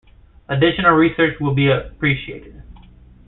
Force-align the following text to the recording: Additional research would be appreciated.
Additional 0.49 0.93
research 0.93 1.39
would 1.39 1.55
be 1.55 1.69
appreciated. 1.69 2.63